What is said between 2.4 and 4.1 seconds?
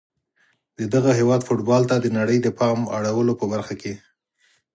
د پام اړولو په برخه کي